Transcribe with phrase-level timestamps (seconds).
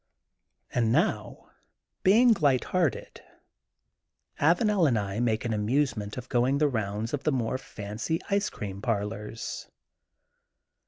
[0.73, 1.47] And nowj
[2.01, 3.21] being light hearted,
[4.39, 8.49] Avanel and I make an amusement of going the rounds of the more fancy ice
[8.49, 9.67] cream parlors.